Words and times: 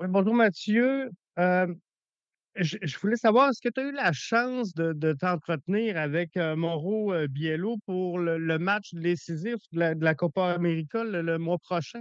Oui, 0.00 0.06
bonjour 0.08 0.34
Mathieu. 0.34 1.10
Euh, 1.40 1.74
je, 2.54 2.76
je 2.82 2.98
voulais 2.98 3.16
savoir, 3.16 3.50
est-ce 3.50 3.60
que 3.60 3.68
tu 3.68 3.80
as 3.80 3.84
eu 3.84 3.92
la 3.92 4.12
chance 4.12 4.72
de, 4.72 4.92
de 4.92 5.12
t'entretenir 5.12 5.96
avec 5.96 6.36
euh, 6.36 6.54
euh, 6.56 7.26
Biello 7.26 7.78
pour 7.84 8.20
le, 8.20 8.38
le 8.38 8.58
match 8.60 8.94
décisif 8.94 9.56
de 9.72 9.80
la, 9.80 9.94
de 9.96 10.04
la 10.04 10.14
Copa 10.14 10.52
América 10.52 11.02
le, 11.02 11.20
le 11.20 11.38
mois 11.38 11.58
prochain? 11.58 12.00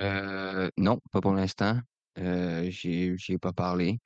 Euh, 0.00 0.68
non, 0.76 1.00
pas 1.10 1.22
pour 1.22 1.32
l'instant. 1.32 1.80
Euh, 2.18 2.66
j'ai, 2.68 3.16
j'ai 3.16 3.38
pas 3.38 3.54
parlé. 3.54 3.98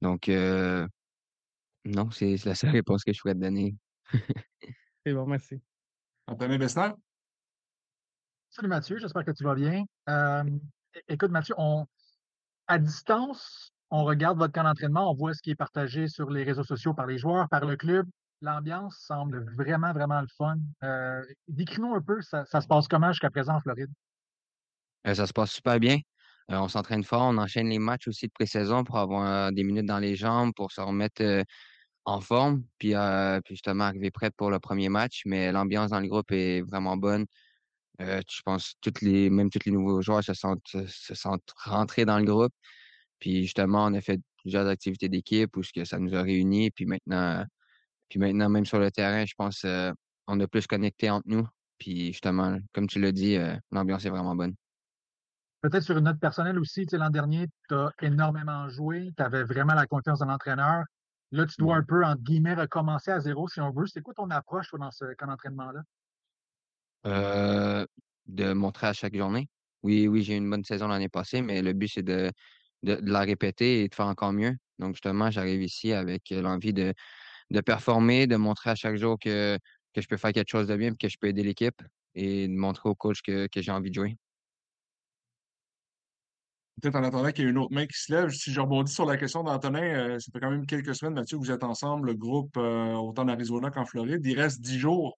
Donc, 0.00 0.30
euh, 0.30 0.88
non, 1.84 2.10
c'est 2.10 2.38
c'est 2.38 2.48
la 2.48 2.54
seule 2.54 2.70
réponse 2.70 3.04
que 3.04 3.12
je 3.12 3.20
pourrais 3.20 3.34
te 3.34 3.40
donner. 3.40 3.76
C'est 5.04 5.12
bon, 5.12 5.26
merci. 5.26 5.60
Anthony 6.26 6.56
Bessner? 6.56 6.92
Salut 8.48 8.68
Mathieu, 8.68 8.96
j'espère 8.98 9.24
que 9.24 9.32
tu 9.32 9.44
vas 9.44 9.54
bien. 9.54 9.84
Euh, 10.08 10.44
é- 10.94 11.02
écoute 11.08 11.30
Mathieu, 11.30 11.54
on, 11.58 11.84
à 12.68 12.78
distance, 12.78 13.72
on 13.90 14.04
regarde 14.04 14.38
votre 14.38 14.52
camp 14.52 14.64
d'entraînement, 14.64 15.10
on 15.10 15.14
voit 15.14 15.34
ce 15.34 15.42
qui 15.42 15.50
est 15.50 15.56
partagé 15.56 16.08
sur 16.08 16.30
les 16.30 16.42
réseaux 16.42 16.64
sociaux 16.64 16.94
par 16.94 17.06
les 17.06 17.18
joueurs, 17.18 17.48
par 17.48 17.64
le 17.64 17.76
club. 17.76 18.06
L'ambiance 18.42 18.98
semble 18.98 19.50
vraiment, 19.54 19.92
vraiment 19.92 20.20
le 20.20 20.26
fun. 20.36 20.56
Euh, 20.82 21.22
décris-nous 21.48 21.94
un 21.94 22.02
peu, 22.02 22.20
ça, 22.20 22.44
se 22.44 22.66
passe 22.66 22.88
comment 22.88 23.12
jusqu'à 23.12 23.30
présent 23.30 23.54
en 23.54 23.60
Floride? 23.60 23.90
Euh, 25.06 25.14
ça 25.14 25.26
se 25.26 25.32
passe 25.32 25.52
super 25.52 25.78
bien. 25.78 25.98
Euh, 26.50 26.58
on 26.58 26.68
s'entraîne 26.68 27.02
fort, 27.02 27.22
on 27.22 27.38
enchaîne 27.38 27.68
les 27.68 27.78
matchs 27.78 28.08
aussi 28.08 28.26
de 28.26 28.32
pré-saison 28.32 28.84
pour 28.84 28.98
avoir 28.98 29.52
des 29.52 29.64
minutes 29.64 29.86
dans 29.86 29.98
les 29.98 30.16
jambes, 30.16 30.52
pour 30.54 30.70
se 30.70 30.80
remettre 30.80 31.22
en 32.04 32.20
forme, 32.20 32.62
puis, 32.78 32.94
puis 33.44 33.54
justement 33.54 33.84
arriver 33.84 34.10
prêt 34.10 34.30
pour 34.30 34.50
le 34.50 34.60
premier 34.60 34.88
match. 34.88 35.22
Mais 35.24 35.50
l'ambiance 35.50 35.90
dans 35.90 36.00
le 36.00 36.06
groupe 36.06 36.30
est 36.30 36.60
vraiment 36.60 36.96
bonne. 36.96 37.26
Euh, 38.00 38.20
je 38.28 38.42
pense 38.42 38.74
toutes 38.80 39.00
les, 39.00 39.30
même 39.30 39.50
tous 39.50 39.64
les 39.64 39.72
nouveaux 39.72 40.02
joueurs 40.02 40.22
se 40.22 40.34
sentent, 40.34 40.76
se 40.86 41.14
sentent 41.14 41.52
rentrés 41.64 42.04
dans 42.04 42.18
le 42.18 42.24
groupe. 42.24 42.52
Puis 43.18 43.42
justement, 43.42 43.86
on 43.86 43.94
a 43.94 44.00
fait 44.00 44.20
plusieurs 44.38 44.66
activités 44.66 45.08
d'équipe 45.08 45.56
où 45.56 45.62
ce 45.62 45.72
que 45.72 45.84
ça 45.84 45.98
nous 45.98 46.14
a 46.14 46.22
réunis. 46.22 46.70
Puis 46.70 46.86
maintenant, 46.86 47.44
puis 48.08 48.18
maintenant, 48.18 48.48
même 48.48 48.66
sur 48.66 48.78
le 48.78 48.90
terrain, 48.90 49.24
je 49.24 49.34
pense 49.36 49.64
euh, 49.64 49.92
on 50.26 50.38
a 50.40 50.46
plus 50.46 50.66
connecté 50.66 51.10
entre 51.10 51.26
nous. 51.28 51.46
Puis 51.78 52.08
justement, 52.08 52.58
comme 52.72 52.86
tu 52.86 53.00
l'as 53.00 53.12
dit, 53.12 53.36
euh, 53.36 53.56
l'ambiance 53.70 54.04
est 54.04 54.10
vraiment 54.10 54.36
bonne. 54.36 54.54
Peut-être 55.62 55.82
sur 55.82 55.96
une 55.96 56.04
note 56.04 56.20
personnelle 56.20 56.58
aussi, 56.58 56.86
l'an 56.92 57.10
dernier, 57.10 57.48
tu 57.68 57.74
as 57.74 57.90
énormément 58.02 58.68
joué, 58.68 59.12
tu 59.16 59.22
avais 59.22 59.42
vraiment 59.42 59.74
la 59.74 59.86
confiance 59.86 60.20
de 60.20 60.24
l'entraîneur. 60.24 60.84
Là, 61.32 61.44
tu 61.46 61.56
dois 61.58 61.76
un 61.76 61.82
peu, 61.82 62.04
entre 62.04 62.22
guillemets, 62.22 62.54
recommencer 62.54 63.10
à 63.10 63.20
zéro 63.20 63.48
si 63.48 63.60
on 63.60 63.72
veut. 63.72 63.86
C'est 63.86 64.00
quoi 64.00 64.14
ton 64.14 64.30
approche 64.30 64.68
toi, 64.68 64.78
dans 64.78 64.90
ce 64.92 65.12
camp 65.14 65.26
d'entraînement-là? 65.26 65.80
Euh, 67.06 67.86
de 68.26 68.52
montrer 68.52 68.88
à 68.88 68.92
chaque 68.92 69.16
journée. 69.16 69.48
Oui, 69.84 70.08
oui, 70.08 70.22
j'ai 70.22 70.34
eu 70.34 70.38
une 70.38 70.50
bonne 70.50 70.64
saison 70.64 70.88
l'année 70.88 71.08
passée, 71.08 71.42
mais 71.42 71.62
le 71.62 71.72
but, 71.72 71.86
c'est 71.86 72.02
de, 72.02 72.32
la 72.82 73.20
répéter 73.20 73.84
et 73.84 73.88
de 73.88 73.94
faire 73.94 74.06
encore 74.06 74.32
mieux. 74.32 74.56
Donc, 74.80 74.94
justement, 74.94 75.30
j'arrive 75.30 75.62
ici 75.62 75.92
avec 75.92 76.32
euh, 76.32 76.42
l'envie 76.42 76.72
de, 76.72 76.92
performer, 77.64 78.26
de 78.26 78.34
montrer 78.34 78.70
à 78.70 78.74
chaque 78.74 78.96
jour 78.96 79.16
que, 79.20 79.56
je 79.96 80.06
peux 80.08 80.16
faire 80.16 80.32
quelque 80.32 80.50
chose 80.50 80.66
de 80.66 80.76
bien, 80.76 80.92
que 80.94 81.08
je 81.08 81.16
peux 81.20 81.28
aider 81.28 81.44
l'équipe 81.44 81.80
et 82.16 82.48
de 82.48 82.52
montrer 82.52 82.88
au 82.88 82.96
coach 82.96 83.22
que, 83.22 83.48
j'ai 83.54 83.70
envie 83.70 83.90
de 83.90 83.94
jouer. 83.94 84.16
Peut-être 86.82 86.96
en 86.96 87.04
attendant 87.04 87.30
qu'il 87.30 87.44
y 87.44 87.46
ait 87.46 87.50
une 87.50 87.58
autre 87.58 87.72
main 87.72 87.86
qui 87.86 87.96
se 87.96 88.12
lève, 88.12 88.30
si 88.30 88.52
je 88.52 88.60
rebondis 88.60 88.92
sur 88.92 89.06
la 89.06 89.16
question 89.16 89.44
d'Antonin, 89.44 89.82
euh, 89.82 90.18
ça 90.18 90.30
fait 90.32 90.40
quand 90.40 90.50
même 90.50 90.66
quelques 90.66 90.96
semaines, 90.96 91.14
Mathieu, 91.14 91.38
que 91.38 91.44
vous 91.44 91.52
êtes 91.52 91.64
ensemble, 91.64 92.08
le 92.08 92.14
groupe, 92.14 92.56
autant 92.56 93.22
en 93.22 93.28
Arizona 93.28 93.70
qu'en 93.70 93.86
Floride. 93.86 94.26
Il 94.26 94.38
reste 94.38 94.60
dix 94.60 94.80
jours 94.80 95.16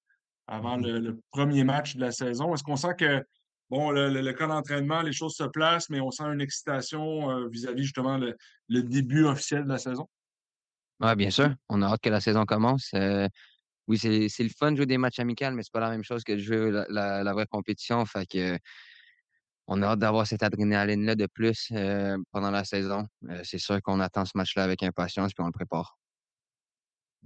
avant 0.48 0.77
le, 0.77 0.98
le 0.98 1.20
premier 1.30 1.62
match 1.62 1.94
de 1.94 2.00
la 2.00 2.10
saison. 2.10 2.54
Est-ce 2.54 2.64
qu'on 2.64 2.77
sent 2.77 2.94
que, 2.98 3.22
bon, 3.70 3.91
le, 3.91 4.08
le, 4.08 4.22
le 4.22 4.32
camp 4.32 4.48
d'entraînement, 4.48 5.02
les 5.02 5.12
choses 5.12 5.36
se 5.36 5.44
placent, 5.44 5.91
mais 5.91 6.00
on 6.00 6.10
sent 6.10 6.24
une 6.24 6.41
excitation 6.41 7.30
euh, 7.30 7.48
vis-à-vis 7.48 7.84
justement 7.84 8.16
le, 8.18 8.34
début 8.82 9.24
officiel 9.24 9.64
de 9.64 9.69
la 9.69 9.78
saison? 9.78 10.08
Ouais, 11.00 11.14
bien 11.14 11.30
sûr. 11.30 11.54
On 11.69 11.82
a 11.82 11.86
hâte 11.86 12.00
que 12.00 12.08
la 12.08 12.20
saison 12.20 12.44
commence. 12.44 12.91
Euh, 12.94 13.28
oui, 13.86 13.98
c'est, 13.98 14.28
c'est 14.28 14.42
le 14.42 14.48
fun 14.48 14.72
de 14.72 14.78
jouer 14.78 14.86
des 14.86 14.98
matchs 14.98 15.20
amicaux, 15.20 15.50
mais 15.53 15.62
c'est 15.62 15.72
pas 15.72 15.81
la 15.81 15.91
même 15.91 16.03
chose 16.03 16.25
que 16.25 16.32
de 16.32 16.38
jouer 16.38 16.70
la, 16.70 16.87
la, 16.88 17.22
la 17.22 17.32
vraie 17.32 17.47
compétition. 17.47 18.04
Fait 18.06 18.26
que 18.26 18.58
on 19.70 19.82
a 19.82 19.88
hâte 19.88 19.98
d'avoir 19.98 20.26
cette 20.26 20.42
adrénaline-là 20.42 21.14
de 21.14 21.26
plus 21.26 21.69
euh, 21.72 22.16
pendant 22.32 22.50
la 22.50 22.64
saison. 22.64 23.06
Euh, 23.28 23.42
c'est 23.44 23.58
sûr 23.58 23.81
qu'on 23.82 24.00
attend 24.00 24.25
ce 24.25 24.32
match-là 24.34 24.64
avec 24.64 24.82
impatience 24.82 25.34
puis 25.34 25.42
on 25.42 25.47
le 25.47 25.53
prépare. 25.53 25.98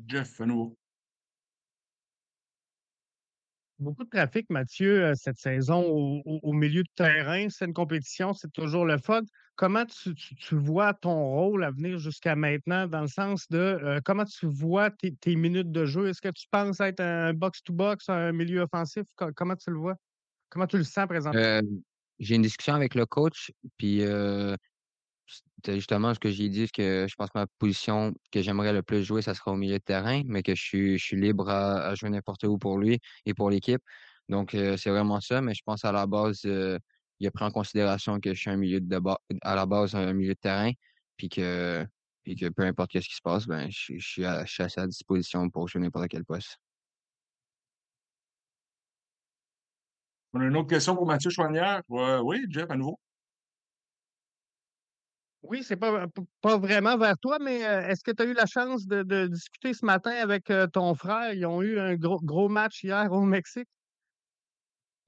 Jeff, 0.09 0.41
à 0.41 0.47
nouveau. 0.47 0.77
Beaucoup 3.83 4.05
de 4.05 4.11
trafic, 4.11 4.49
Mathieu, 4.49 5.07
euh, 5.07 5.15
cette 5.17 5.39
saison 5.39 5.83
au, 6.25 6.53
milieu 6.53 6.85
de 6.85 6.89
terrain. 6.95 7.49
C'est 7.51 7.65
une 7.65 7.73
compétition, 7.73 8.33
c'est 8.33 8.53
toujours 8.53 8.85
le 8.85 8.97
fun. 8.99 9.23
Comment 9.57 9.85
tu, 9.85 10.15
vois 10.55 10.95
ton 10.95 11.25
rôle 11.25 11.65
à 11.65 11.71
venir 11.71 11.99
jusqu'à 11.99 12.37
maintenant, 12.37 12.87
dans 12.87 13.03
le 13.03 13.09
sens 13.09 13.49
de 13.49 13.59
euh, 13.59 14.01
comment 14.05 14.25
tu 14.25 14.47
vois 14.47 14.91
tes, 14.91 15.15
tes 15.17 15.35
minutes 15.35 15.73
de 15.73 15.85
jeu? 15.85 16.09
Est-ce 16.09 16.21
que 16.21 16.29
tu 16.29 16.47
penses 16.51 16.81
être 16.81 17.01
un 17.01 17.35
box-to-box, 17.35 18.09
un 18.09 18.33
milieu 18.33 18.61
offensif? 18.63 19.05
Co- 19.17 19.33
Comment 19.35 19.57
tu 19.57 19.71
le 19.71 19.77
vois? 19.77 19.97
Comment 20.49 20.67
tu 20.67 20.79
le 20.79 20.85
sens 20.85 21.07
présentement? 21.07 21.41
Euh, 21.41 21.63
j'ai 22.21 22.37
une 22.37 22.43
discussion 22.43 22.75
avec 22.75 22.95
le 22.95 23.05
coach, 23.05 23.51
puis 23.77 24.03
euh, 24.03 24.55
c'était 25.57 25.77
justement 25.77 26.15
ce 26.15 26.19
que 26.19 26.31
j'ai 26.31 26.49
dit, 26.49 26.69
que 26.71 27.07
je 27.09 27.15
pense 27.15 27.29
que 27.31 27.39
ma 27.39 27.47
position 27.59 28.15
que 28.31 28.43
j'aimerais 28.43 28.73
le 28.73 28.83
plus 28.83 29.05
jouer, 29.05 29.23
ça 29.23 29.35
sera 29.35 29.53
au 29.53 29.57
milieu 29.57 29.79
de 29.79 29.85
terrain, 29.85 30.23
mais 30.27 30.43
que 30.43 30.55
je 30.55 30.63
suis, 30.63 31.17
libre 31.17 31.49
à, 31.49 31.95
jouer 31.95 32.11
n'importe 32.11 32.45
où 32.45 32.59
pour 32.59 32.79
lui 32.79 33.01
et 33.27 33.35
pour 33.35 33.51
l'équipe. 33.51 33.83
Donc, 34.29 34.55
euh, 34.55 34.77
c'est 34.77 34.91
vraiment 34.91 35.21
ça, 35.21 35.41
mais 35.41 35.55
je 35.55 35.63
pense 35.65 35.85
à 35.85 35.93
la 35.93 36.07
base, 36.07 36.43
euh, 36.47 36.79
il 37.21 37.27
a 37.27 37.31
pris 37.31 37.45
en 37.45 37.51
considération 37.51 38.21
que 38.21 38.35
je 38.35 38.41
suis 38.41 38.51
un 38.51 38.57
milieu 38.57 38.81
de 38.81 39.01
à 39.43 39.55
la 39.55 39.67
base 39.67 39.95
un 39.95 40.13
milieu 40.13 40.35
de 40.35 40.39
terrain, 40.41 40.73
puis 41.17 41.29
que, 41.29 41.87
puis 42.25 42.37
que 42.37 42.49
peu 42.49 42.63
importe 42.65 42.93
ce 43.01 43.09
qui 43.09 43.15
se 43.15 43.23
passe, 43.23 43.47
ben, 43.47 43.69
je, 43.71 43.99
suis 43.99 44.25
à, 44.25 44.45
à 44.59 44.69
sa 44.69 44.87
disposition 44.87 45.49
pour 45.51 45.69
jouer 45.69 45.83
n'importe 45.83 46.09
quel 46.09 46.25
poste. 46.25 46.59
On 50.35 50.41
a 50.41 50.45
une 50.47 50.57
autre 50.57 50.69
question 50.69 50.97
pour 50.97 51.07
Mathieu 51.07 51.31
Chouanière? 51.31 51.83
Oui, 51.89 52.47
Jeff, 52.49 52.71
à 52.71 52.77
nouveau. 52.77 52.99
Oui, 55.43 55.65
c'est 55.65 55.77
pas, 55.77 56.07
pas 56.41 56.57
vraiment 56.57 56.97
vers 56.97 57.19
toi, 57.19 57.39
mais 57.41 57.67
euh, 57.67 57.89
est-ce 57.89 58.05
que 58.05 58.13
tu 58.13 58.23
as 58.23 58.27
eu 58.27 58.33
la 58.33 58.47
chance 58.47 58.87
de, 58.87 59.03
de 59.03 59.27
discuter 59.27 59.75
ce 59.75 59.85
matin 59.85 60.13
avec 60.13 60.51
euh, 60.51 60.69
ton 60.69 60.95
frère? 60.95 61.33
Ils 61.33 61.45
ont 61.47 61.63
eu 61.63 61.81
un 61.81 61.97
gros, 61.97 62.21
gros 62.21 62.49
match 62.49 62.85
hier 62.85 63.11
au 63.11 63.23
Mexique. 63.23 63.69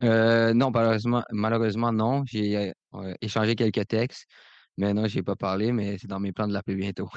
Euh, 0.02 0.52
non, 0.52 0.70
malheureusement, 0.70 1.22
malheureusement, 1.30 1.92
non. 1.92 2.24
J'ai 2.26 2.72
euh, 2.94 3.14
échangé 3.20 3.54
quelques 3.54 3.86
textes, 3.86 4.26
mais 4.76 4.92
non, 4.92 5.06
j'ai 5.06 5.22
pas 5.22 5.36
parlé, 5.36 5.70
mais 5.70 5.98
c'est 5.98 6.08
dans 6.08 6.20
mes 6.20 6.32
plans 6.32 6.48
de 6.48 6.52
l'appeler 6.52 6.76
bientôt. 6.76 7.08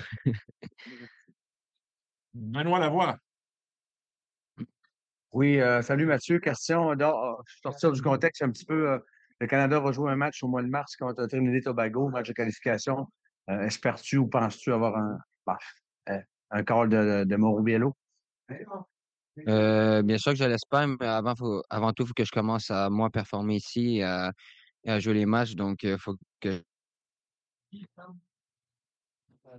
Benoît 2.33 2.79
Lavoie. 2.79 3.17
Oui, 5.31 5.59
euh, 5.59 5.81
salut 5.81 6.05
Mathieu. 6.05 6.39
Question, 6.39 6.91
euh, 6.91 6.95
je 7.47 7.51
suis 7.51 7.61
sortir 7.61 7.91
du 7.91 8.01
contexte 8.01 8.43
un 8.43 8.51
petit 8.51 8.65
peu. 8.65 8.99
Le 9.39 9.47
Canada 9.47 9.79
va 9.79 9.91
jouer 9.91 10.11
un 10.11 10.15
match 10.15 10.43
au 10.43 10.47
mois 10.47 10.61
de 10.61 10.67
mars 10.67 10.95
contre 10.95 11.25
Trinidad 11.27 11.55
et 11.55 11.61
Tobago, 11.61 12.09
match 12.09 12.27
de 12.27 12.33
qualification. 12.33 13.07
Euh, 13.49 13.61
espères-tu 13.61 14.17
ou 14.17 14.27
penses-tu 14.27 14.73
avoir 14.73 14.97
un, 14.97 15.19
bah, 15.45 15.57
euh, 16.09 16.21
un 16.51 16.63
call 16.63 16.89
de, 16.89 16.97
de, 16.97 17.23
de 17.23 17.35
Mauro 17.35 17.61
Biello? 17.61 17.95
Euh, 19.47 20.01
bien 20.01 20.17
sûr 20.17 20.31
que 20.31 20.37
je 20.37 20.43
l'espère, 20.43 20.87
mais 20.87 21.05
avant, 21.05 21.35
faut, 21.35 21.63
avant 21.69 21.93
tout, 21.93 22.03
il 22.03 22.07
faut 22.07 22.13
que 22.13 22.25
je 22.25 22.31
commence 22.31 22.71
à 22.71 22.89
moi 22.89 23.09
performer 23.09 23.55
ici 23.55 23.97
et 23.97 24.03
à, 24.03 24.33
et 24.83 24.91
à 24.91 24.99
jouer 24.99 25.13
les 25.13 25.25
matchs. 25.25 25.53
Donc, 25.53 25.83
il 25.83 25.97
faut 25.97 26.15
que 26.41 26.61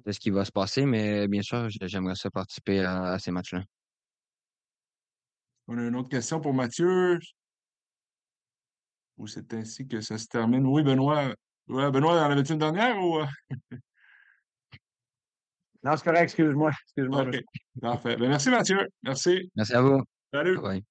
de 0.05 0.13
ce 0.13 0.21
qui 0.21 0.31
va 0.31 0.45
se 0.45 0.53
passer, 0.53 0.85
mais 0.85 1.29
bien 1.29 1.43
sûr, 1.43 1.69
j'aimerais 1.69 2.15
ça 2.15 2.31
participer 2.31 2.85
à, 2.85 3.13
à 3.13 3.19
ces 3.19 3.31
matchs-là. 3.31 3.63
On 5.67 5.79
a 5.79 5.83
une 5.83 5.97
autre 5.97 6.09
question 6.09 6.41
pour 6.41 6.55
Mathieu. 6.55 7.19
Ou 9.19 9.27
c'est 9.27 9.53
ainsi 9.55 9.87
que 9.87 10.01
ça 10.01 10.17
se 10.17 10.27
termine? 10.27 10.67
Oui, 10.67 10.83
Benoît. 10.83 11.35
Ouais, 11.69 11.91
Benoît, 11.91 12.13
en 12.23 12.31
avait-tu 12.31 12.53
une 12.53 12.59
dernière 12.59 12.97
ou. 12.99 13.19
euh? 13.19 13.27
Non, 15.83 15.97
c'est 15.97 16.05
correct, 16.05 16.23
excuse-moi. 16.23 16.71
Excuse-moi. 16.87 17.27
Parfait. 17.81 18.17
Ben, 18.17 18.29
merci, 18.29 18.51
Mathieu. 18.51 18.89
Merci. 19.03 19.51
Merci 19.55 19.75
à 19.75 19.83
vous. 19.83 20.03
Salut. 20.33 20.59
Bye 20.59 20.85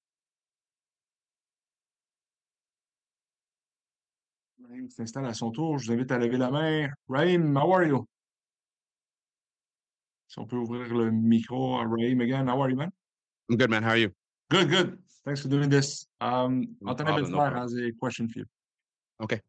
s'installe 4.90 5.26
à 5.26 5.34
son 5.34 5.50
tour. 5.50 5.78
Je 5.78 5.86
vous 5.86 5.92
invite 5.92 6.10
à 6.12 6.18
lever 6.18 6.36
la 6.36 6.50
main. 6.50 6.88
Raheem, 7.08 7.56
how 7.56 7.72
are 7.72 7.84
you? 7.84 8.06
Si 10.28 10.38
on 10.38 10.46
peut 10.46 10.56
ouvrir 10.56 10.94
le 10.94 11.10
micro 11.10 11.78
à 11.78 11.84
Raheem 11.84 12.20
again. 12.20 12.48
How 12.48 12.60
are 12.62 12.70
you, 12.70 12.76
man? 12.76 12.90
I'm 13.48 13.56
good, 13.56 13.70
man. 13.70 13.82
How 13.82 13.90
are 13.90 13.98
you? 13.98 14.10
Good, 14.50 14.68
good. 14.68 14.98
Thanks 15.28 15.42
for 15.42 15.48
doing 15.48 15.68
this. 15.68 16.06
Um, 16.22 16.74
No 16.80 16.92
Anthony 16.92 17.06
problem, 17.08 17.32
no 17.32 17.38
Bessler 17.38 17.54
has 17.54 17.74
a 17.74 17.92
question 18.00 18.28
for 18.30 18.38
you. 18.38 18.46
Okay. 19.22 19.42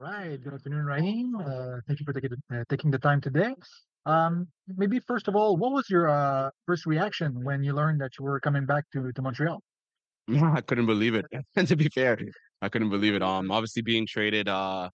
Right. 0.00 0.42
Good 0.42 0.54
afternoon, 0.54 0.86
Raheem. 0.86 1.36
Uh, 1.36 1.80
thank 1.86 2.00
you 2.00 2.06
for 2.06 2.14
taking 2.14 2.30
the, 2.30 2.60
uh, 2.60 2.64
taking 2.70 2.90
the 2.90 2.98
time 2.98 3.20
today. 3.20 3.54
Um, 4.06 4.48
maybe 4.74 5.00
first 5.00 5.28
of 5.28 5.36
all, 5.36 5.58
what 5.58 5.72
was 5.72 5.90
your 5.90 6.08
uh, 6.08 6.48
first 6.64 6.86
reaction 6.86 7.44
when 7.44 7.62
you 7.62 7.74
learned 7.74 8.00
that 8.00 8.12
you 8.18 8.24
were 8.24 8.40
coming 8.40 8.64
back 8.64 8.84
to, 8.94 9.12
to 9.12 9.20
Montreal? 9.20 9.62
I 10.30 10.62
couldn't 10.62 10.86
believe 10.86 11.14
it. 11.14 11.26
And 11.54 11.68
to 11.68 11.76
be 11.76 11.90
fair, 11.90 12.18
I 12.62 12.70
couldn't 12.70 12.88
believe 12.88 13.14
it. 13.14 13.22
Um, 13.22 13.50
obviously 13.50 13.82
being 13.82 14.06
traded, 14.06 14.48
uh, 14.48 14.88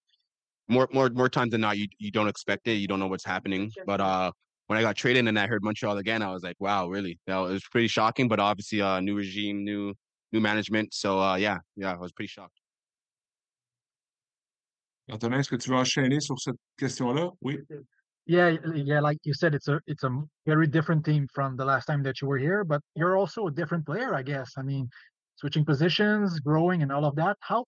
more 0.67 0.89
more 0.93 1.11
more 1.11 1.29
times 1.29 1.53
than 1.53 1.61
not, 1.61 1.79
you 1.79 1.87
you 2.01 2.11
don't 2.11 2.27
expect 2.27 2.67
it. 2.67 2.73
You 2.73 2.89
don't 2.89 2.99
know 2.99 3.07
what's 3.07 3.25
happening. 3.25 3.71
But 3.87 4.01
uh, 4.01 4.33
when 4.69 4.79
I 4.79 4.83
got 4.83 4.97
traded 4.97 5.27
and 5.27 5.39
I 5.39 5.47
heard 5.47 5.65
Montreal 5.65 5.99
again, 5.99 6.23
I 6.23 6.31
was 6.31 6.43
like, 6.43 6.57
wow, 6.61 6.89
really? 6.89 7.19
That 7.27 7.39
was 7.39 7.65
pretty 7.73 7.89
shocking. 7.89 8.29
But 8.29 8.39
obviously, 8.39 8.81
uh, 8.81 9.01
new 9.01 9.17
regime, 9.17 9.65
new 9.65 9.95
new 10.33 10.41
management. 10.41 10.95
So 10.95 11.21
uh, 11.21 11.37
yeah, 11.37 11.59
yeah, 11.77 11.93
I 11.93 11.97
was 11.97 12.13
pretty 12.13 12.29
shocked. 12.29 12.61
Antonin, 15.11 15.39
est-ce 15.39 15.49
que 15.49 15.57
tu 15.57 15.71
veux 15.71 15.77
enchaîner 15.77 16.21
sur 16.21 16.39
cette 16.39 16.59
question-là? 16.79 17.31
Oui. 17.41 17.59
Yeah, 18.27 18.59
yeah, 18.75 19.01
like 19.01 19.17
you 19.25 19.33
said, 19.33 19.55
it's 19.55 19.69
a 19.69 19.81
it's 19.87 20.05
a 20.05 20.11
very 20.45 20.67
different 20.67 21.03
team 21.03 21.27
from 21.33 21.57
the 21.57 21.65
last 21.65 21.87
time 21.87 22.03
that 22.03 22.21
you 22.21 22.29
were 22.29 22.37
here, 22.37 22.63
but 22.63 22.83
you're 22.95 23.17
also 23.17 23.47
a 23.47 23.51
different 23.51 23.87
player, 23.87 24.15
I 24.15 24.23
guess. 24.23 24.53
I 24.59 24.63
mean, 24.63 24.91
switching 25.37 25.65
positions, 25.65 26.39
growing, 26.41 26.83
and 26.83 26.93
all 26.93 27.07
of 27.07 27.17
that. 27.17 27.39
How, 27.41 27.65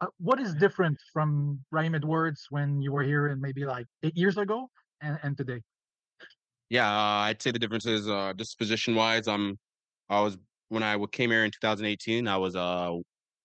uh, 0.00 0.08
what 0.18 0.40
is 0.40 0.54
different 0.54 0.98
from 1.12 1.60
Raheem 1.70 1.94
Edwards 1.94 2.46
when 2.50 2.82
you 2.82 2.90
were 2.90 3.04
here 3.04 3.28
and 3.28 3.40
maybe 3.40 3.64
like 3.64 3.86
eight 4.02 4.16
years 4.16 4.36
ago 4.36 4.68
and, 5.00 5.20
and 5.22 5.36
today? 5.36 5.60
Yeah, 6.68 6.90
uh, 6.90 7.20
I'd 7.26 7.40
say 7.40 7.52
the 7.52 7.58
difference 7.58 7.86
is 7.86 8.08
uh, 8.08 8.32
just 8.36 8.58
position 8.58 8.94
wise. 8.94 9.28
Um, 9.28 9.58
I 10.08 10.20
was 10.20 10.36
when 10.68 10.82
I 10.82 10.98
came 11.12 11.30
here 11.30 11.44
in 11.44 11.50
2018, 11.50 12.26
I 12.26 12.36
was 12.36 12.56
uh 12.56 12.92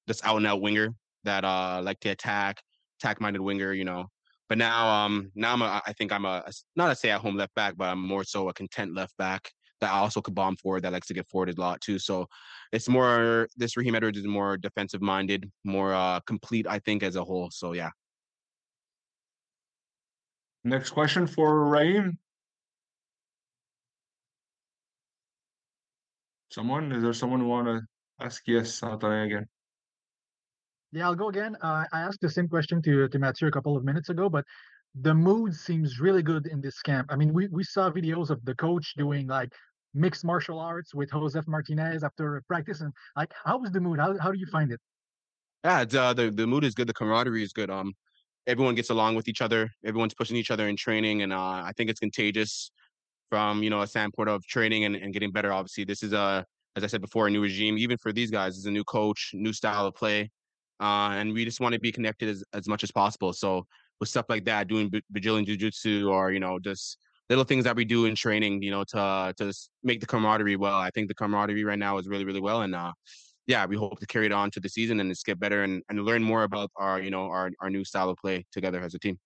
just 0.08 0.26
out 0.26 0.38
and 0.38 0.48
out 0.48 0.62
winger 0.62 0.90
that 1.24 1.44
uh 1.44 1.82
like 1.84 2.00
to 2.02 2.10
attack, 2.10 2.62
attack 3.00 3.22
minded 3.22 3.42
winger, 3.42 3.74
you 3.74 3.86
know. 3.86 4.08
But 4.50 4.58
now, 4.58 4.90
um, 4.90 5.32
now 5.34 5.54
I'm 5.54 5.62
a, 5.62 5.82
I 5.86 5.94
think 5.94 6.12
I'm 6.12 6.26
a 6.26 6.44
not 6.76 6.92
a 6.92 6.96
stay 6.96 7.12
at 7.12 7.22
home 7.22 7.38
left 7.38 7.56
back, 7.56 7.76
but 7.78 7.86
I'm 7.86 8.02
more 8.06 8.24
so 8.24 8.50
a 8.50 8.54
content 8.54 8.94
left 8.94 9.16
back 9.18 9.50
that 9.80 9.92
also 9.92 10.22
could 10.22 10.36
bomb 10.36 10.56
forward 10.58 10.84
that 10.84 10.92
likes 10.92 11.08
to 11.08 11.14
get 11.14 11.28
forward 11.30 11.50
a 11.50 11.62
lot 11.62 11.80
too. 11.82 11.98
So 12.00 12.28
it's 12.72 12.90
more 12.90 13.48
this 13.56 13.78
Raheem 13.78 13.96
Edwards 13.96 14.18
is 14.18 14.26
more 14.26 14.58
defensive 14.58 15.02
minded, 15.02 15.50
more 15.64 15.94
uh 15.94 16.20
complete, 16.22 16.68
I 16.68 16.80
think, 16.80 17.04
as 17.04 17.16
a 17.16 17.24
whole. 17.24 17.50
So 17.52 17.74
yeah. 17.74 17.92
Next 20.64 20.92
question 20.92 21.26
for 21.28 21.70
Raheem. 21.70 22.18
Someone? 26.52 26.92
Is 26.92 27.02
there 27.02 27.14
someone 27.14 27.40
who 27.40 27.48
want 27.48 27.68
to 27.68 27.82
ask? 28.20 28.44
Yes, 28.46 28.84
Antonin 28.84 29.26
again. 29.26 29.48
Yeah, 30.92 31.06
I'll 31.06 31.16
go 31.16 31.30
again. 31.30 31.56
Uh, 31.62 31.86
I 31.94 32.02
asked 32.02 32.20
the 32.20 32.30
same 32.30 32.50
question 32.50 32.82
to 32.82 33.08
to 33.08 33.20
Mathieu 33.20 33.48
a 33.48 33.52
couple 33.52 33.78
of 33.78 33.86
minutes 33.86 34.10
ago, 34.10 34.28
but 34.30 34.44
the 34.94 35.14
mood 35.14 35.56
seems 35.56 36.02
really 36.02 36.22
good 36.22 36.48
in 36.48 36.60
this 36.60 36.82
camp. 36.82 37.08
I 37.10 37.16
mean, 37.16 37.32
we, 37.32 37.48
we 37.48 37.64
saw 37.64 37.90
videos 37.90 38.30
of 38.30 38.44
the 38.44 38.54
coach 38.56 38.94
doing 38.98 39.28
like 39.28 39.54
mixed 39.94 40.26
martial 40.26 40.60
arts 40.60 40.94
with 40.94 41.12
Josef 41.12 41.48
Martinez 41.48 42.04
after 42.04 42.44
practice, 42.50 42.82
and 42.82 42.92
like, 43.16 43.34
how 43.46 43.58
was 43.58 43.72
the 43.72 43.80
mood? 43.80 44.00
How 44.00 44.18
how 44.20 44.32
do 44.34 44.38
you 44.38 44.48
find 44.48 44.74
it? 44.74 44.82
Yeah, 45.64 45.86
uh, 45.94 46.14
the 46.14 46.32
the 46.32 46.46
mood 46.46 46.66
is 46.66 46.76
good. 46.76 46.88
The 46.88 46.94
camaraderie 46.94 47.44
is 47.44 47.54
good. 47.54 47.70
Um, 47.70 47.94
everyone 48.46 48.76
gets 48.76 48.90
along 48.90 49.16
with 49.16 49.30
each 49.30 49.42
other. 49.42 49.72
Everyone's 49.86 50.14
pushing 50.14 50.36
each 50.36 50.52
other 50.52 50.68
in 50.68 50.76
training, 50.76 51.22
and 51.22 51.32
uh, 51.32 51.64
I 51.64 51.72
think 51.78 51.90
it's 51.90 52.02
contagious 52.02 52.72
from 53.32 53.64
you 53.64 53.70
know 53.72 53.82
a 53.82 53.88
standpoint 53.88 54.30
of 54.30 54.46
training 54.46 54.84
and, 54.86 54.96
and 54.96 55.14
getting 55.14 55.32
better. 55.32 55.52
Obviously, 55.52 55.86
this 55.86 56.04
is 56.04 56.14
a 56.14 56.46
as 56.76 56.84
I 56.84 56.88
said 56.88 57.02
before, 57.02 57.28
a 57.28 57.32
new 57.32 57.42
regime. 57.42 57.78
Even 57.78 57.98
for 57.98 58.12
these 58.14 58.30
guys, 58.30 58.58
is 58.58 58.66
a 58.66 58.72
new 58.72 58.84
coach, 58.84 59.32
new 59.34 59.54
style 59.54 59.86
of 59.88 59.96
play, 59.96 60.30
uh, 60.80 61.12
and 61.14 61.34
we 61.34 61.46
just 61.46 61.60
want 61.60 61.74
to 61.74 61.80
be 61.80 61.92
connected 61.92 62.30
as, 62.30 62.44
as 62.54 62.68
much 62.68 62.84
as 62.84 62.92
possible. 62.92 63.34
So 63.34 63.66
with 64.00 64.10
stuff 64.10 64.26
like 64.30 64.46
that, 64.46 64.68
doing 64.68 64.92
Brazilian 65.10 65.46
jiu-jitsu 65.46 66.10
or 66.10 66.32
you 66.32 66.40
know 66.40 66.60
just 66.60 66.98
little 67.30 67.46
things 67.46 67.64
that 67.64 67.76
we 67.78 67.86
do 67.86 68.06
in 68.06 68.16
training, 68.16 68.62
you 68.62 68.72
know, 68.72 68.84
to 68.90 69.34
to 69.38 69.54
make 69.82 70.02
the 70.02 70.08
camaraderie 70.08 70.58
well. 70.58 70.76
I 70.76 70.90
think 70.92 71.08
the 71.08 71.16
camaraderie 71.16 71.64
right 71.64 71.80
now 71.80 71.98
is 71.98 72.08
really 72.08 72.26
really 72.26 72.42
well, 72.42 72.62
and 72.64 72.76
uh, 72.76 72.92
yeah, 73.48 73.66
we 73.66 73.78
hope 73.78 74.00
to 74.00 74.08
carry 74.08 74.26
it 74.26 74.34
on 74.34 74.52
to 74.52 74.60
the 74.60 74.70
season 74.70 75.00
and 75.00 75.10
just 75.10 75.26
get 75.26 75.40
better 75.40 75.64
and, 75.64 75.82
and 75.90 76.04
learn 76.04 76.22
more 76.22 76.44
about 76.44 76.70
our 76.76 77.02
you 77.02 77.12
know 77.12 77.24
our 77.38 77.50
our 77.62 77.70
new 77.70 77.86
style 77.86 78.10
of 78.10 78.18
play 78.18 78.46
together 78.52 78.82
as 78.82 78.94
a 78.94 79.00
team. 79.00 79.18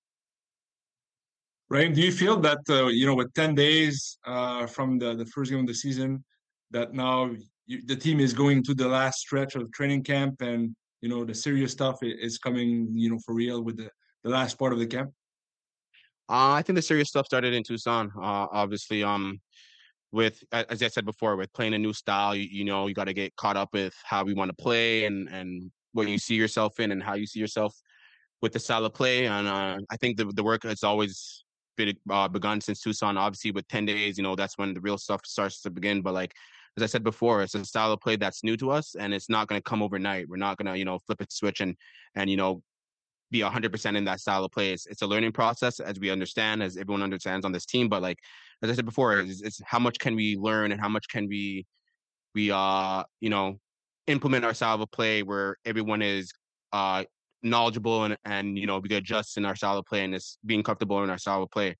Raheem, 1.69 1.93
do 1.93 2.01
you 2.01 2.11
feel 2.11 2.39
that 2.41 2.59
uh, 2.69 2.87
you 2.87 3.05
know 3.05 3.15
with 3.15 3.33
ten 3.33 3.55
days 3.55 4.17
uh, 4.25 4.67
from 4.67 4.99
the 4.99 5.15
the 5.15 5.25
first 5.25 5.51
game 5.51 5.61
of 5.61 5.67
the 5.67 5.73
season, 5.73 6.23
that 6.71 6.93
now 6.93 7.31
you, 7.65 7.81
the 7.85 7.95
team 7.95 8.19
is 8.19 8.33
going 8.33 8.63
to 8.63 8.75
the 8.75 8.87
last 8.87 9.19
stretch 9.19 9.55
of 9.55 9.71
training 9.71 10.03
camp 10.03 10.41
and 10.41 10.75
you 11.01 11.09
know 11.09 11.25
the 11.25 11.33
serious 11.33 11.71
stuff 11.71 11.97
is 12.01 12.37
coming 12.37 12.89
you 12.93 13.09
know 13.09 13.19
for 13.25 13.33
real 13.33 13.63
with 13.63 13.77
the 13.77 13.89
the 14.23 14.29
last 14.29 14.59
part 14.59 14.73
of 14.73 14.79
the 14.79 14.85
camp? 14.85 15.11
Uh, 16.27 16.53
I 16.53 16.61
think 16.61 16.75
the 16.75 16.81
serious 16.81 17.09
stuff 17.09 17.25
started 17.25 17.53
in 17.53 17.63
Tucson. 17.63 18.11
Uh, 18.15 18.47
obviously, 18.51 19.03
um, 19.03 19.39
with 20.11 20.43
as 20.51 20.83
I 20.83 20.87
said 20.87 21.05
before, 21.05 21.35
with 21.35 21.53
playing 21.53 21.73
a 21.73 21.79
new 21.79 21.93
style, 21.93 22.35
you, 22.35 22.47
you 22.49 22.65
know, 22.65 22.87
you 22.87 22.93
got 22.93 23.05
to 23.05 23.13
get 23.13 23.35
caught 23.35 23.57
up 23.57 23.69
with 23.73 23.95
how 24.03 24.23
we 24.23 24.33
want 24.33 24.49
to 24.49 24.55
play 24.55 25.05
and 25.05 25.29
and 25.29 25.71
what 25.93 26.07
you 26.07 26.17
see 26.19 26.35
yourself 26.35 26.79
in 26.79 26.91
and 26.91 27.01
how 27.01 27.15
you 27.15 27.25
see 27.25 27.39
yourself 27.39 27.75
with 28.41 28.53
the 28.53 28.59
style 28.59 28.85
of 28.85 28.93
play. 28.93 29.27
And 29.27 29.47
uh, 29.47 29.77
I 29.89 29.97
think 29.97 30.17
the 30.17 30.25
the 30.25 30.43
work 30.43 30.63
has 30.63 30.83
always 30.83 31.44
been 31.75 31.95
uh, 32.09 32.27
begun 32.27 32.61
since 32.61 32.81
Tucson. 32.81 33.17
Obviously, 33.17 33.51
with 33.51 33.67
ten 33.67 33.85
days, 33.85 34.17
you 34.17 34.23
know, 34.23 34.35
that's 34.35 34.57
when 34.57 34.73
the 34.73 34.81
real 34.81 34.97
stuff 34.97 35.21
starts 35.25 35.61
to 35.61 35.69
begin. 35.69 36.01
But 36.01 36.13
like 36.13 36.33
as 36.77 36.83
I 36.83 36.87
said 36.87 37.03
before, 37.03 37.41
it's 37.41 37.55
a 37.55 37.63
style 37.63 37.91
of 37.91 38.01
play 38.01 38.15
that's 38.15 38.43
new 38.43 38.57
to 38.57 38.71
us, 38.71 38.95
and 38.95 39.13
it's 39.13 39.29
not 39.29 39.47
going 39.47 39.59
to 39.59 39.63
come 39.63 39.81
overnight. 39.81 40.27
We're 40.27 40.37
not 40.37 40.57
going 40.57 40.71
to, 40.71 40.77
you 40.77 40.85
know, 40.85 40.99
flip 40.99 41.21
a 41.21 41.25
switch 41.29 41.61
and 41.61 41.75
and 42.15 42.29
you 42.29 42.37
know 42.37 42.61
be 43.31 43.39
100% 43.39 43.97
in 43.97 44.05
that 44.05 44.19
style 44.19 44.43
of 44.43 44.51
play. 44.51 44.71
It's, 44.71 44.85
it's, 44.85 45.01
a 45.01 45.07
learning 45.07 45.31
process, 45.31 45.79
as 45.79 45.99
we 45.99 46.11
understand, 46.11 46.61
as 46.61 46.77
everyone 46.77 47.01
understands 47.01 47.43
on 47.43 47.51
this 47.51 47.65
team. 47.65 47.89
But 47.89 48.03
like 48.03 48.19
as 48.61 48.69
I 48.69 48.73
said 48.73 48.85
before, 48.85 49.19
it's, 49.19 49.41
it's 49.41 49.61
how 49.65 49.79
much 49.79 49.97
can 49.97 50.15
we 50.15 50.37
learn 50.37 50.71
and 50.71 50.79
how 50.79 50.89
much 50.89 51.07
can 51.09 51.27
we 51.27 51.65
we 52.33 52.51
uh 52.51 53.03
you 53.21 53.29
know 53.29 53.59
implement 54.07 54.45
our 54.45 54.53
style 54.53 54.81
of 54.81 54.91
play 54.91 55.23
where 55.23 55.57
everyone 55.65 56.01
is 56.01 56.31
uh 56.73 57.03
knowledgeable 57.45 58.03
and 58.03 58.17
and 58.25 58.57
you 58.57 58.65
know 58.65 58.79
we 58.79 58.89
can 58.89 58.97
adjust 58.97 59.37
in 59.37 59.45
our 59.45 59.55
style 59.55 59.77
of 59.77 59.85
play 59.85 60.03
and 60.03 60.13
it's 60.13 60.37
being 60.45 60.63
comfortable 60.63 61.03
in 61.03 61.09
our 61.09 61.17
style 61.17 61.43
of 61.43 61.51
play. 61.51 61.75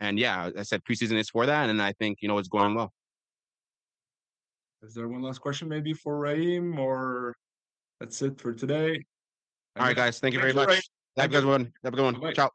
And 0.00 0.18
yeah, 0.18 0.50
I 0.56 0.62
said 0.62 0.82
preseason 0.84 1.18
is 1.18 1.28
for 1.28 1.44
that, 1.46 1.68
and 1.68 1.82
I 1.82 1.92
think 1.92 2.18
you 2.22 2.28
know 2.28 2.38
it's 2.38 2.48
going 2.48 2.74
well. 2.74 2.92
Is 4.82 4.94
there 4.94 5.08
one 5.08 5.22
last 5.22 5.40
question 5.40 5.68
maybe 5.68 5.92
for 5.92 6.16
Raheem 6.16 6.78
or 6.78 7.34
that's 7.98 8.22
it 8.22 8.40
for 8.40 8.52
today? 8.52 9.02
All 9.76 9.86
right, 9.86 9.96
guys. 9.96 10.20
Thank 10.20 10.34
you 10.34 10.40
very 10.40 10.52
much. 10.52 10.88
Have 11.16 11.26
a 11.26 11.28
good 11.28 11.44
one. 11.44 11.72
Have 11.82 11.94
a 11.94 11.96
good 11.96 12.20
one. 12.20 12.34
Ciao. 12.34 12.50